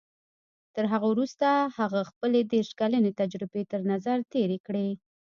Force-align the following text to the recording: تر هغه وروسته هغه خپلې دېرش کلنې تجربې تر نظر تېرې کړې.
تر 0.75 0.85
هغه 0.93 1.07
وروسته 1.13 1.47
هغه 1.77 1.99
خپلې 2.09 2.39
دېرش 2.53 2.69
کلنې 2.79 3.11
تجربې 3.21 3.63
تر 3.71 3.81
نظر 3.91 4.17
تېرې 4.33 4.59
کړې. 4.67 4.89